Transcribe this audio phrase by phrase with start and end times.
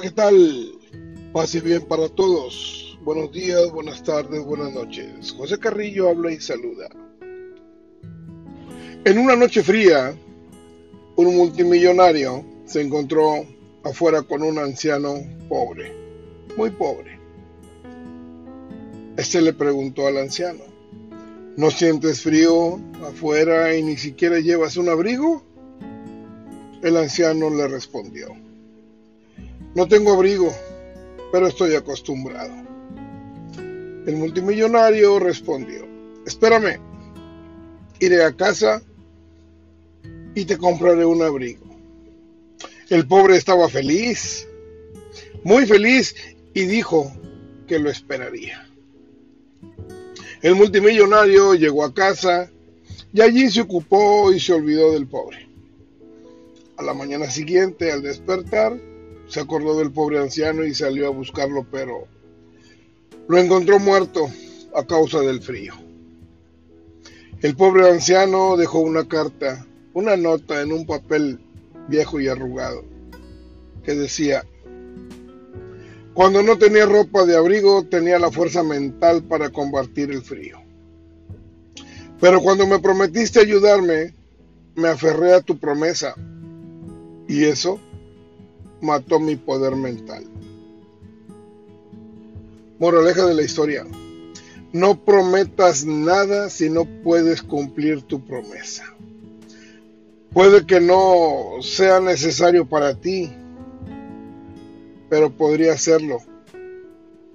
[0.00, 0.78] ¿qué tal?
[1.32, 2.98] Pase bien para todos.
[3.02, 5.32] Buenos días, buenas tardes, buenas noches.
[5.36, 6.88] José Carrillo habla y saluda.
[9.04, 10.14] En una noche fría,
[11.16, 13.44] un multimillonario se encontró
[13.84, 15.16] afuera con un anciano
[15.48, 15.92] pobre,
[16.56, 17.18] muy pobre.
[19.18, 20.64] Este le preguntó al anciano,
[21.56, 25.42] ¿no sientes frío afuera y ni siquiera llevas un abrigo?
[26.82, 28.34] El anciano le respondió,
[29.74, 30.52] no tengo abrigo,
[31.32, 32.52] pero estoy acostumbrado.
[34.06, 35.86] El multimillonario respondió,
[36.26, 36.80] espérame,
[38.00, 38.82] iré a casa
[40.34, 41.66] y te compraré un abrigo.
[42.88, 44.48] El pobre estaba feliz,
[45.44, 46.14] muy feliz,
[46.54, 47.12] y dijo
[47.68, 48.66] que lo esperaría.
[50.42, 52.50] El multimillonario llegó a casa
[53.12, 55.48] y allí se ocupó y se olvidó del pobre.
[56.76, 58.76] A la mañana siguiente, al despertar,
[59.30, 62.08] se acordó del pobre anciano y salió a buscarlo, pero
[63.28, 64.28] lo encontró muerto
[64.74, 65.74] a causa del frío.
[67.40, 69.64] El pobre anciano dejó una carta,
[69.94, 71.38] una nota en un papel
[71.86, 72.84] viejo y arrugado,
[73.84, 74.44] que decía,
[76.12, 80.58] cuando no tenía ropa de abrigo tenía la fuerza mental para combatir el frío.
[82.20, 84.12] Pero cuando me prometiste ayudarme,
[84.74, 86.14] me aferré a tu promesa.
[87.28, 87.80] Y eso
[88.80, 90.24] mató mi poder mental.
[92.78, 93.86] Moraleja de la historia.
[94.72, 98.84] No prometas nada si no puedes cumplir tu promesa.
[100.32, 103.32] Puede que no sea necesario para ti,
[105.08, 106.18] pero podría serlo.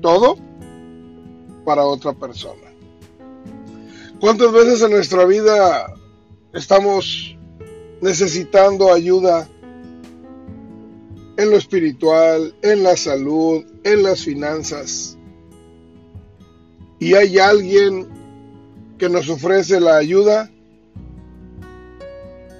[0.00, 0.36] Todo
[1.64, 2.70] para otra persona.
[4.20, 5.94] ¿Cuántas veces en nuestra vida
[6.52, 7.36] estamos
[8.00, 9.48] necesitando ayuda
[11.40, 15.16] en lo espiritual, en la salud, en las finanzas.
[16.98, 18.06] Y hay alguien
[18.98, 20.50] que nos ofrece la ayuda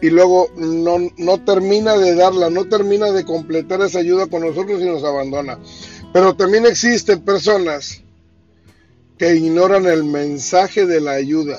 [0.00, 4.80] y luego no, no, termina de darla, no termina de completar esa ayuda con nosotros
[4.80, 5.58] y nos abandona.
[6.14, 8.02] Pero también existen personas
[9.18, 11.58] que ignoran el mensaje de la ayuda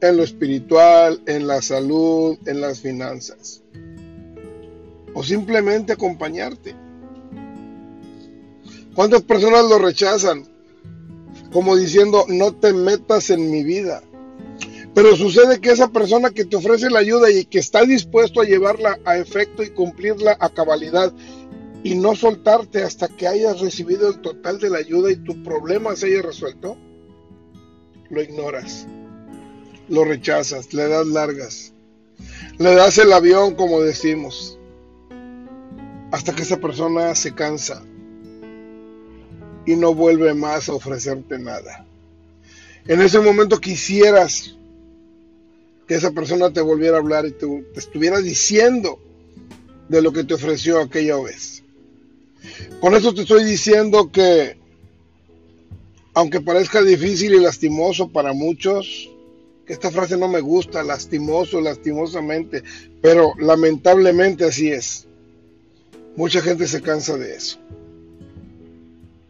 [0.00, 3.62] en lo espiritual, en la salud, en las finanzas
[5.14, 6.74] o simplemente acompañarte.
[8.94, 10.46] ¿Cuántas personas lo rechazan?
[11.52, 14.02] Como diciendo, no te metas en mi vida.
[14.94, 18.44] Pero sucede que esa persona que te ofrece la ayuda y que está dispuesto a
[18.44, 21.12] llevarla a efecto y cumplirla a cabalidad
[21.82, 25.96] y no soltarte hasta que hayas recibido el total de la ayuda y tu problema
[25.96, 26.76] se haya resuelto,
[28.10, 28.86] lo ignoras,
[29.88, 31.72] lo rechazas, le das largas,
[32.58, 34.58] le das el avión como decimos
[36.12, 37.82] hasta que esa persona se cansa
[39.64, 41.86] y no vuelve más a ofrecerte nada.
[42.86, 44.54] En ese momento quisieras
[45.88, 47.46] que esa persona te volviera a hablar y te,
[47.76, 48.98] estuviera diciendo
[49.88, 51.64] de lo que te ofreció aquella vez.
[52.80, 54.58] Con eso te estoy diciendo que,
[56.12, 59.08] aunque parezca difícil y lastimoso para muchos,
[59.66, 62.62] esta frase no me gusta, lastimoso, lastimosamente,
[63.00, 65.06] pero lamentablemente así es.
[66.16, 67.58] Mucha gente se cansa de eso.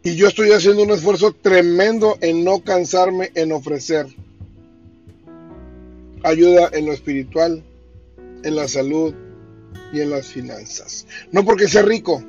[0.03, 4.07] Y yo estoy haciendo un esfuerzo tremendo en no cansarme en ofrecer
[6.23, 7.63] ayuda en lo espiritual,
[8.43, 9.13] en la salud
[9.91, 11.05] y en las finanzas.
[11.31, 12.23] No porque sea rico,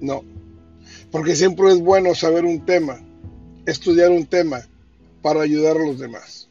[0.00, 0.24] no.
[1.10, 3.00] Porque siempre es bueno saber un tema,
[3.66, 4.66] estudiar un tema
[5.20, 6.48] para ayudar a los demás.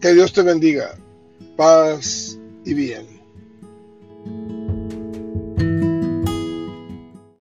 [0.00, 0.96] Que Dios te bendiga.
[1.56, 3.13] Paz y bien.